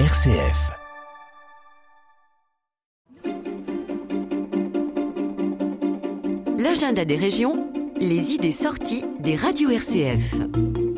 [0.00, 0.72] RCF.
[6.58, 7.68] L'agenda des régions,
[8.00, 10.34] les idées sorties des radios RCF.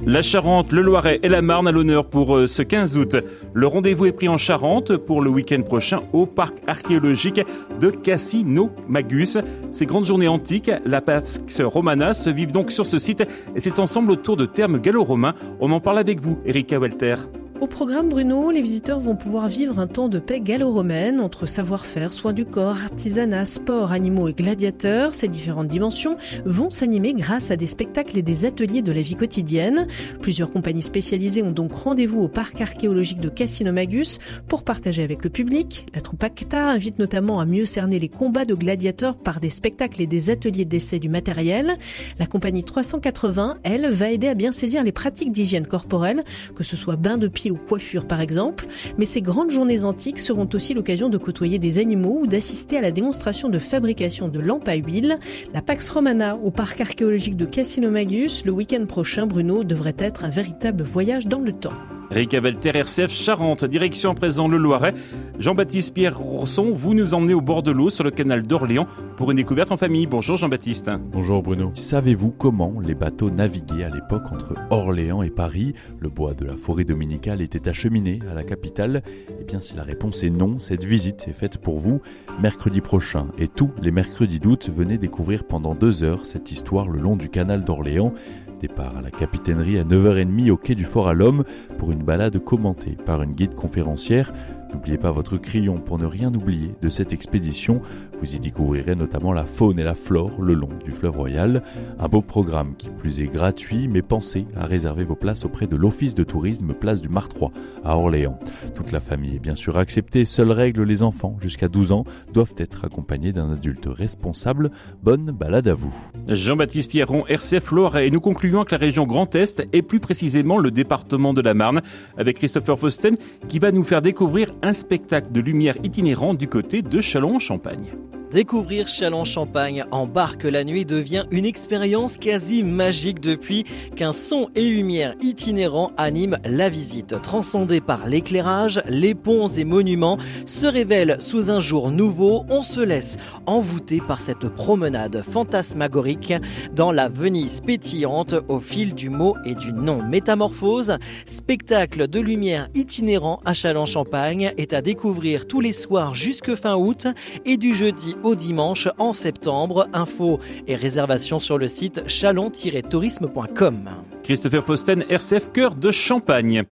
[0.07, 3.17] La Charente, le Loiret et la Marne à l'honneur pour euh, ce 15 août.
[3.53, 7.43] Le rendez-vous est pris en Charente pour le week-end prochain au parc archéologique
[7.79, 9.37] de Cassino-Magus.
[9.73, 13.25] Ces grandes journées antiques, la Pax Romana, se vivent donc sur ce site
[13.55, 15.35] et c'est ensemble autour de termes gallo-romains.
[15.61, 17.17] On en parle avec vous, Erika Welter.
[17.59, 22.13] Au programme Bruno, les visiteurs vont pouvoir vivre un temps de paix gallo-romaine entre savoir-faire,
[22.13, 25.15] soins du corps, artisanat, sport, animaux et gladiateurs.
[25.15, 29.17] Ces différentes dimensions vont s'animer grâce à des spectacles et des ateliers de la vie
[29.17, 29.87] quotidienne.
[30.21, 35.31] Plusieurs compagnies spécialisées ont donc rendez-vous au parc archéologique de Cassinomagus pour partager avec le
[35.31, 35.87] public.
[35.95, 40.03] La troupe Acta invite notamment à mieux cerner les combats de gladiateurs par des spectacles
[40.03, 41.79] et des ateliers d'essai du matériel.
[42.19, 46.23] La compagnie 380, elle, va aider à bien saisir les pratiques d'hygiène corporelle,
[46.55, 48.67] que ce soit bain de pied ou coiffure par exemple,
[48.99, 52.81] mais ces grandes journées antiques seront aussi l'occasion de côtoyer des animaux ou d'assister à
[52.81, 55.19] la démonstration de fabrication de lampes à huile.
[55.53, 60.31] La Pax Romana au parc archéologique de Cassinomagus le week-end prochain, Bruno, devrait être un
[60.31, 61.73] véritable voyage dans le temps.
[62.11, 64.95] Rika Velter, RCF Charente, direction à présent le Loiret.
[65.39, 69.31] Jean-Baptiste Pierre Rousson, vous nous emmenez au bord de l'eau sur le canal d'Orléans pour
[69.31, 70.07] une découverte en famille.
[70.07, 70.91] Bonjour Jean-Baptiste.
[71.13, 71.73] Bonjour Bruno.
[71.75, 75.75] Savez-vous comment les bateaux naviguaient à l'époque entre Orléans et Paris?
[75.99, 79.03] Le bois de la forêt dominicale était acheminé à la capitale
[79.41, 82.01] Eh bien si la réponse est non, cette visite est faite pour vous
[82.41, 83.27] mercredi prochain.
[83.39, 87.29] Et tous les mercredis d'août, venez découvrir pendant deux heures cette histoire le long du
[87.29, 88.13] canal d'Orléans.
[88.61, 91.45] Départ à la capitainerie à 9h30 au quai du Fort à l'Homme
[91.79, 94.33] pour une balade commentée par une guide conférencière
[94.73, 97.81] N'oubliez pas votre crayon pour ne rien oublier de cette expédition.
[98.21, 101.63] Vous y découvrirez notamment la faune et la flore le long du fleuve royal.
[101.99, 105.77] Un beau programme qui plus est gratuit, mais pensez à réserver vos places auprès de
[105.77, 107.53] l'Office de tourisme Place du Mar 3
[107.85, 108.39] à Orléans.
[108.75, 110.25] Toute la famille est bien sûr acceptée.
[110.25, 114.71] Seule règle, les enfants jusqu'à 12 ans doivent être accompagnés d'un adulte responsable.
[115.03, 115.95] Bonne balade à vous.
[116.29, 120.59] Jean-Baptiste Pierron, RCF Loire, et nous concluons avec la région Grand Est et plus précisément
[120.59, 121.83] le département de la Marne
[122.17, 123.17] avec Christopher Fausten
[123.49, 127.93] qui va nous faire découvrir un spectacle de lumière itinérant du côté de Chalon-en-Champagne.
[128.37, 133.65] Découvrir Chalon-Champagne en barque la nuit devient une expérience quasi magique depuis
[133.97, 137.15] qu'un son et lumière itinérant anime la visite.
[137.23, 142.45] Transcendé par l'éclairage, les ponts et monuments se révèlent sous un jour nouveau.
[142.51, 143.17] On se laisse
[143.47, 146.35] envoûter par cette promenade fantasmagorique
[146.75, 150.03] dans la Venise pétillante au fil du mot et du nom.
[150.03, 156.77] Métamorphose, spectacle de lumière itinérant à Chalon-Champagne est à découvrir tous les soirs jusque fin
[156.77, 157.07] août
[157.47, 159.89] et du jeudi au dimanche en septembre.
[159.93, 163.91] Infos et réservations sur le site chalon-tourisme.com.
[164.23, 166.67] Christopher Fausten, RCF Cœur de Champagne.